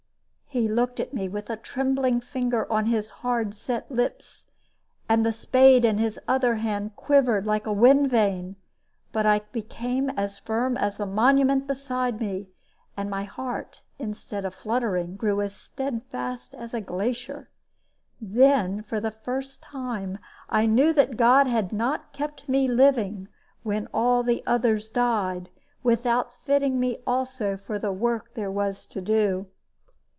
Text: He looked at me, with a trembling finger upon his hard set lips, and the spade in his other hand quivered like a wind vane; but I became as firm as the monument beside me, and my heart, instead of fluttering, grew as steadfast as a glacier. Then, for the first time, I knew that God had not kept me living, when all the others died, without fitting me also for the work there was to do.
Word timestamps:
He 0.53 0.67
looked 0.67 0.99
at 0.99 1.13
me, 1.13 1.29
with 1.29 1.49
a 1.49 1.55
trembling 1.55 2.19
finger 2.19 2.63
upon 2.63 2.87
his 2.87 3.07
hard 3.23 3.55
set 3.55 3.89
lips, 3.89 4.51
and 5.07 5.25
the 5.25 5.31
spade 5.31 5.85
in 5.85 5.97
his 5.97 6.19
other 6.27 6.55
hand 6.55 6.93
quivered 6.97 7.47
like 7.47 7.65
a 7.65 7.71
wind 7.71 8.09
vane; 8.09 8.57
but 9.13 9.25
I 9.25 9.39
became 9.53 10.09
as 10.09 10.39
firm 10.39 10.75
as 10.75 10.97
the 10.97 11.05
monument 11.05 11.67
beside 11.67 12.19
me, 12.19 12.49
and 12.97 13.09
my 13.09 13.23
heart, 13.23 13.79
instead 13.97 14.43
of 14.43 14.53
fluttering, 14.53 15.15
grew 15.15 15.39
as 15.39 15.55
steadfast 15.55 16.53
as 16.55 16.73
a 16.73 16.81
glacier. 16.81 17.49
Then, 18.19 18.83
for 18.83 18.99
the 18.99 19.09
first 19.11 19.61
time, 19.61 20.17
I 20.49 20.65
knew 20.65 20.91
that 20.91 21.15
God 21.15 21.47
had 21.47 21.71
not 21.71 22.11
kept 22.11 22.49
me 22.49 22.67
living, 22.67 23.29
when 23.63 23.87
all 23.93 24.21
the 24.21 24.43
others 24.45 24.89
died, 24.91 25.49
without 25.81 26.33
fitting 26.43 26.77
me 26.77 26.97
also 27.07 27.55
for 27.55 27.79
the 27.79 27.93
work 27.93 28.33
there 28.33 28.51
was 28.51 28.85
to 28.87 28.99
do. 28.99 29.45